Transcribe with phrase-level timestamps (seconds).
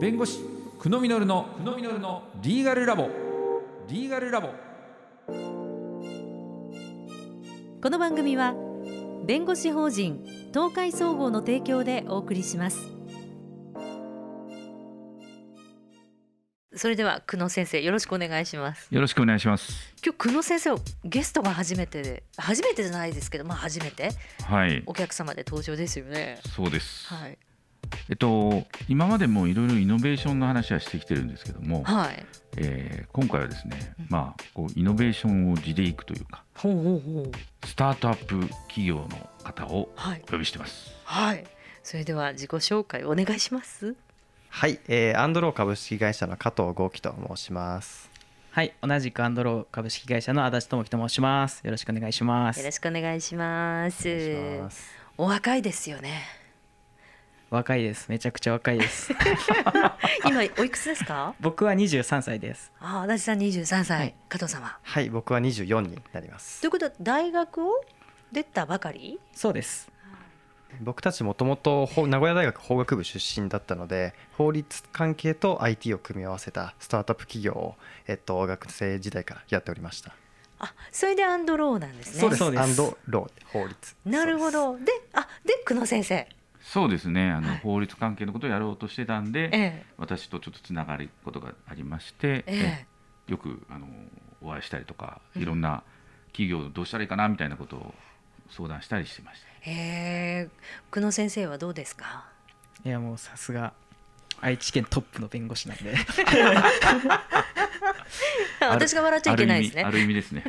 [0.00, 0.38] 弁護士
[0.78, 3.10] 久野実の久野実のリーガルラボ。
[3.88, 4.50] リーガルラボ。
[7.82, 8.54] この番組は
[9.26, 10.24] 弁護士法人
[10.54, 12.78] 東海総合の提供でお送りします。
[16.76, 18.86] それでは久野先生よろしくお願いします。
[18.94, 19.94] よろしくお願いします。
[20.04, 24.10] 今日久野先生ゲストが初めてで初めてじゃないですけどまあ初めて。
[24.44, 26.38] はい、お客様で登場ですよね。
[26.54, 27.12] そうです。
[27.12, 27.36] はい
[28.08, 32.26] えっと今までもいろいろイノベーションの話はしてきてるんですけども、はい
[32.56, 37.32] えー今回はですねうん、まあこうイノベーションを地でいくというか、ほうほうほう
[37.66, 39.08] スタートアップ企業の
[39.42, 40.94] 方をはいお呼びしてます。
[41.04, 41.44] はい
[41.82, 43.94] それでは自己紹介お願いします
[44.50, 48.10] はい、えー、アンドロー株式会社の加藤豪樹と申します。
[48.50, 51.60] はい、同じくアンドロー株式会社の足立智樹と申します。
[51.64, 52.70] よろしくお願いしますよろ。
[52.70, 54.90] しくお願いしますお願いします。
[55.16, 56.22] お若いですよね
[57.50, 58.08] 若いです。
[58.10, 59.10] めちゃくちゃ若いです。
[60.26, 61.34] 今おいくつですか？
[61.40, 62.70] 僕は23歳です。
[62.80, 66.70] ああ足立さん23歳、はい加藤様はい、僕は24になりますという。
[66.72, 67.84] ことは大学を
[68.32, 69.18] 出たばかり？
[69.32, 69.90] そうです。
[70.82, 80.14] 僕たちもともと名古屋大学法学部出身だったので、法律関係と IT を組み合わせたスタートアップ企業をえっと学生時代からやっておりました。
[80.60, 82.38] あそれでアンドローなんですねそうです。
[82.40, 83.96] そうですアンドロー法律。
[84.04, 86.28] なるほどであで久野先生
[86.70, 87.30] そうですね。
[87.30, 87.58] あの、はい。
[87.60, 89.86] 法律関係のことをやろうとしてたんで、ええ。
[89.96, 92.86] 私とちょっとつながることがありまして、え
[93.26, 93.32] え。
[93.32, 93.86] よくあの
[94.42, 95.42] お会いしたりとか、うん。
[95.42, 95.82] いろんな
[96.32, 97.94] 企業どうしたらいいかなみたいなことを
[98.50, 99.48] 相談したりしてました。
[99.66, 99.74] ええ
[100.46, 100.48] え。
[100.90, 102.26] 久野先生はどうですか？
[102.84, 103.72] いやもうさすが
[104.40, 105.94] 愛知県トップの弁護士なんで。
[108.60, 109.82] 私が笑っちゃいけないですね。
[109.82, 110.44] ある意味ある意味ですね。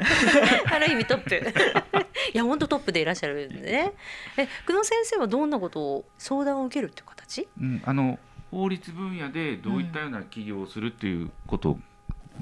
[0.72, 1.36] ある意味トップ。
[2.34, 3.94] いや本当トップでいらっしゃるんでね。
[4.38, 7.48] え久野先生はどんなことを相談を受けるっていう形？
[7.60, 8.20] うん、あの
[8.52, 11.80] 法律分野でどういったような起業をするっていうこと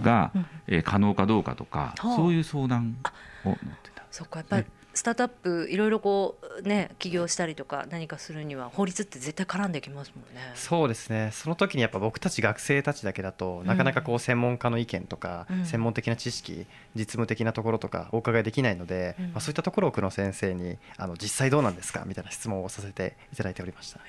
[0.02, 0.46] が、うん。
[0.68, 2.16] えー可能かどうかとか、はあ。
[2.16, 2.98] そういう相談
[3.44, 4.04] を乗ってた。
[4.12, 4.40] そっか。
[4.40, 10.52] やっぱりスタートアップいろいろこうね起業したりとか何かするには法律って絶対絡んできますもんね。
[10.56, 16.66] そうですねその時にやっぱ僕たち学生たちだけだとなかなかこう専門家の意見とか、うん専門的な知識
[16.96, 22.04] 実務的なところとかお伺いできないので、うんまあ、そういったところを久野先生にあの実際どうなんですか？
[22.06, 24.00] みたいな質問をさせていただいておりました。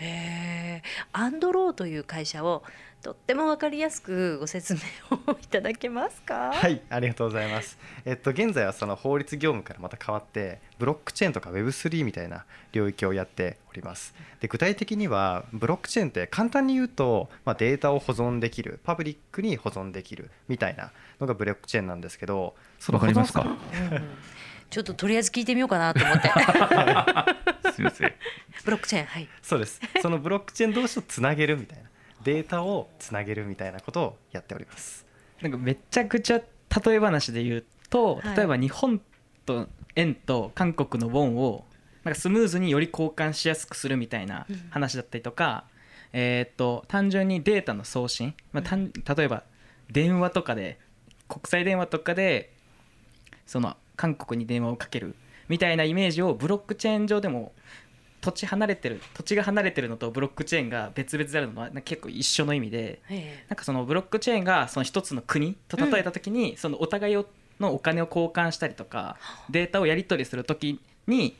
[1.12, 2.62] アンドローという会社を
[3.02, 6.52] とってもわかりやすくご説明をいただけますか？。
[6.52, 7.78] はいい、ありがとうございます。
[8.04, 14.14] えっと現在はその法律業務からまた変わってブロックチェーンとか Web3 みたいな領域をやっております。
[14.40, 23.44] で具体的にはブロックチェーンって簡単に言うと、まあ、データを保存できるパブリックに保存できるみたいなのがブロックチェーンなんですけど、そのわかりますか？
[24.70, 26.28] ちょっととりあえず聞いてみようかなと思って。
[27.72, 28.12] すみません。
[28.64, 29.28] ブロックチェーンはい。
[29.42, 29.80] そうです。
[30.02, 31.88] そのブロックチェーン同士をつなげるみたいな
[32.22, 35.06] データをつなげるみたいなことをやっております。
[35.40, 39.00] なんかめちゃくちゃ例え話で言うとはい、例えば日本
[39.46, 39.66] と
[39.98, 41.64] 円と韓国のウォンを
[42.04, 44.68] なんかスムーズにより交換しやすくするみたいなうん。
[44.70, 45.64] 話だったりとか、
[46.12, 49.42] えーっと単純にデータの送信、まあ、単例えば
[49.90, 50.78] 電話とかで
[51.28, 52.52] 国際電話とかで
[53.46, 55.14] その韓国に電話をかける
[55.48, 57.52] みたいなイメージをブロックチェーン上でも
[58.20, 67.26] 土地離れてる土地が離れてるのとブロックチェーンが別々であるのは結構一緒の意味でえなんかそのブロックチェーンがその一つの国と例えた時に、そのお互いを
[67.60, 69.16] のお金を交換したりとか
[69.50, 71.36] データをやり取りする時に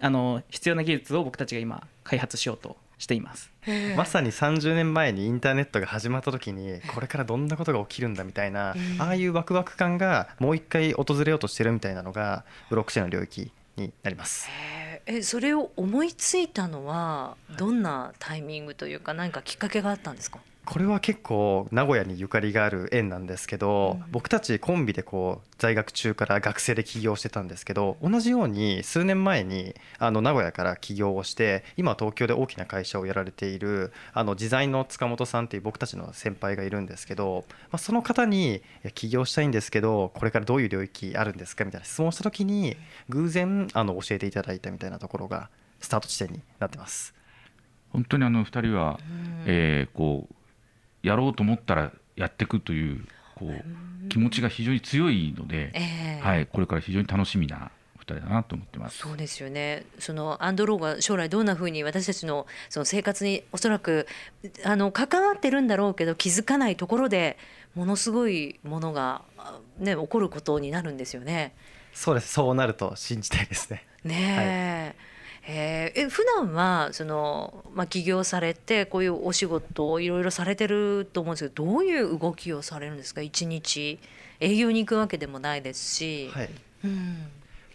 [0.00, 3.50] あの必要な技術を僕たちが今開発しようとしています。
[3.66, 14.48] えまさに30年前にインターネットが始まった時にこれからどんなことが起きるんだみたいな、うんああいうワクワク感がもう一回訪れようとしてるみたいなのがブロックチェーンの領域になります。
[15.06, 20.38] えそれを思いついたのはどんなタイミングというか何かきっかけがあったんですか？
[20.64, 38.62] これは結構名古屋にゆかりがある縁なんですけど、うん僕たちコンビでこう在学中から学生で起業してたんですけど同じように数年前にあの名古屋から起業をして今は東京で大きな会社をやられているあのデザインの塚本さんっていう僕たちの先輩がいるんですけど、まあ、その方に
[38.94, 42.76] 起業したいんですけどこれからどういう領域あるんですかみたいな質問をした時に
[43.08, 45.48] 偶然あの教えていただいたみたいなところが
[45.80, 47.14] スタート地点になってます。
[47.90, 50.34] 本当にあの二人は、うんえーこう
[51.02, 58.98] やろうと思ったらやっていくというこう気持ちが非常に強いので、ええはい、これから非常に楽しみな二人だなと思ってます。
[58.98, 59.84] そうですよね。
[59.98, 64.06] そのアンドローが将来どんな風に私たちのその生活におそらく
[64.64, 67.38] あの関わってるんだろうけど気づかないところで
[67.74, 71.54] ものすごいものがあね起こることになるんですよね。
[71.92, 73.86] そうですそうなると信じたいですね。
[74.04, 75.11] ねえ。
[75.46, 76.00] えー。
[76.06, 83.20] え普段はその、まあ、起業されてこういうお仕事をいろいろされてると思うんですけどどういう動きをされるんですか？
[83.20, 83.98] 一日。
[84.40, 86.50] 営業に行くわけでもないですし、はい。
[86.84, 87.26] うん、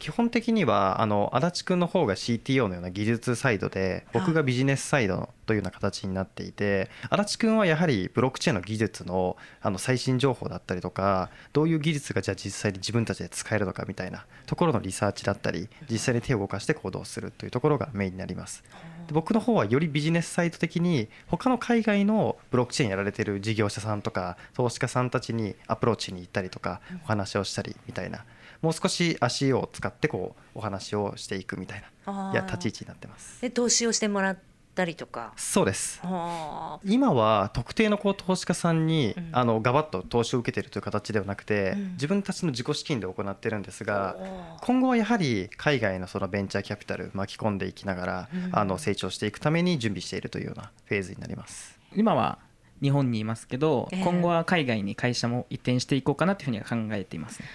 [0.07, 18.63] 基本的にはあの足立くんの方が CTO のような技術サイドで僕がビジネスサイドというような形になっていて足立くんはやはりブロックチェーンの技術のあの最新情報だったりとかどういう技術がじゃあ実際に自分たちで使えるのかみたいなところのリサーチだったり実際に手を動かして行動するというところがメインになります。
[19.07, 28.23] で僕の方はよりビジネスサイト的に他の海外のブロックチェーンやられてる事業者さんとか投資家さんたちにアプローチに行ったりとかお話をしたりみたいな
[28.61, 32.31] もう少し足を使ってこうお話をしていくみたいな。
[32.31, 33.41] いや立ち位置になってます。
[33.41, 34.37] で投資をしてもらっ
[34.75, 35.33] たりとか？
[35.35, 35.99] そうです。
[36.03, 36.79] あ。
[36.85, 39.29] 今は特定のこう投資家さんに、うん。
[39.31, 41.91] あのガバッと投資を受けているという形ではなくて、うん。
[41.93, 44.65] 自分たちの自己資金で行ってるんですがー。
[44.65, 48.49] 今後はやはり海外のそのベンチャーキャピタル巻き込んでいきながら、うん。
[48.53, 51.79] あの成長していくために準備しているというようなフェーズになります。
[51.95, 52.37] 今は
[52.81, 54.03] 日本にいますけど、ええ。
[54.03, 57.47] 今後は海外に会社も移転していこうかなというふうには考えていますね。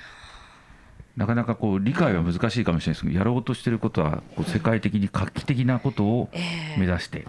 [1.17, 6.41] なかなかこう理解は難しいかもしれないですけどやろうとしてることはこう世界的に画期的なことをえ
[6.77, 6.81] え。
[6.81, 7.27] 目指して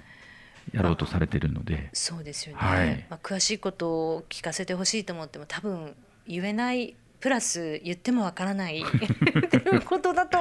[0.74, 3.06] やろうとされてるのでそうですよね、はい。
[3.09, 5.95] まあ、詳しいことを聞かせてほしいと思っても多分
[6.25, 10.38] 言えないプラス言ってもわからないっていうことだと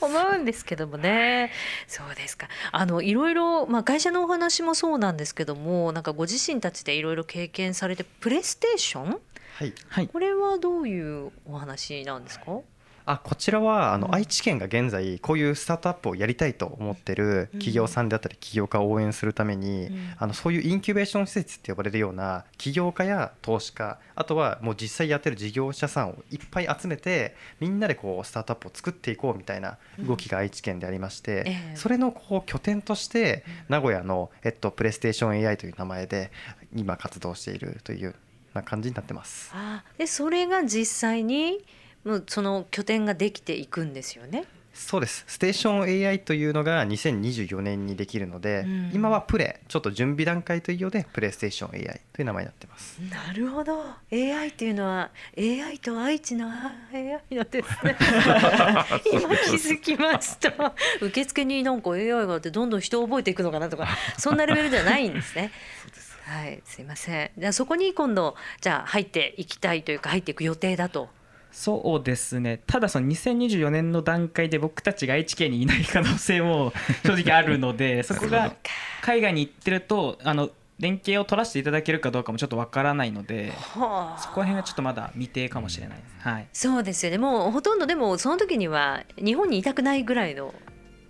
[0.00, 1.50] 思うんですけどもね。
[1.86, 2.48] そうですか。
[2.70, 9.18] あのいろいろ、まあ、会社のお話もそうなんですけどもなんかご自身たちでいろいろ経験されてプレイステーション？
[9.54, 9.72] はい。
[9.88, 12.60] はい、これはどういうお話なんですか？
[13.10, 14.00] あこちらはあうん。
[14.02, 20.14] の愛知県が現在こういうスタートアップをやりたいと思ってる企業さんであったり起業家を応援するためにうん。
[20.18, 31.76] あのそういうインキュベーション施設って呼ばれるような起業家や投資家あとはもう実際やってる事業者さんをいっぱい集めてみんなでこうスタートアップを作っていこうみたいな動きが愛知県でありましてええ。
[31.76, 36.30] それのこう拠点として名古屋のえっとプレイステーション AI という名前で
[36.74, 38.14] 今活動しているという
[38.54, 39.50] な感じになってます。
[39.54, 41.64] あでそれが実際に
[42.04, 44.44] もうその拠点ができていくんですよね。
[44.78, 45.24] そうです。
[45.26, 48.90] ステーション AI というのが2024年にできるので、うん。
[48.94, 53.00] 今はプレちょっと準備段階というようでプレイステーション AI という名前になってます。
[53.00, 53.82] なるほど。
[54.12, 57.96] AI っていうのは AI と愛知の AI なんですね。
[59.12, 60.74] 今気づきました。
[61.00, 65.50] 受付になんか AI があってどんどん人を覚えていくのかなとかそんなレベルではないんですね。
[66.24, 66.62] はい。
[66.64, 67.30] すいません。
[67.36, 71.08] じゃあそこに今度じゃあ入っていきたいというか入っていく予定だと
[71.50, 72.60] そうですね。
[72.66, 76.72] ただその2024年の段階で僕たちが愛知県にいない可能性も
[77.04, 78.54] 正直あるので そこが
[79.00, 84.20] 海外に行ってるとあの連携を取らせていただけるかどうかもちょっとわからないのではあ。
[84.20, 86.28] そこら辺がちょっとまだ未定かもしれないです。
[86.28, 86.48] はい。
[86.52, 87.18] そうですよね。
[87.18, 90.54] もうほとんどでもその時には日本にいたくないぐらいの。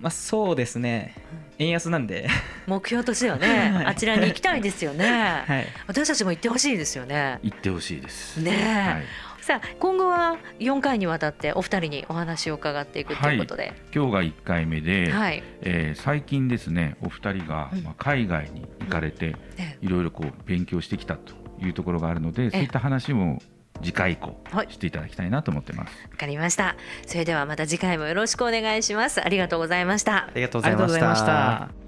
[0.00, 1.14] まあ、そうですね。
[1.58, 2.28] 円安なんで、
[2.68, 3.86] 目標としてはね、 はい。
[3.86, 5.04] あちらに行きたいですよね、
[5.44, 7.40] はい、私たちも行ってほしいですよね。
[7.42, 8.40] 行ってほしいです。
[8.40, 8.90] ねえ。
[8.92, 15.42] はいさあ今後は4回にわたってお二人にお話を伺っていくということで、今日が1回目で、はい。
[15.62, 21.32] えー最近ですねお二人が、海外に行かれてねいろいろこう勉強してきたと
[21.64, 23.40] いうところがあるのでそういった話も
[23.80, 24.66] 次回以降はい。
[24.70, 25.96] していただきたいなと思ってます。
[26.10, 26.76] わかりました。
[27.06, 29.24] それではまた次回もよろしくお願いします。
[29.24, 30.26] ありがとうございました。
[30.26, 31.87] ありがとうございました。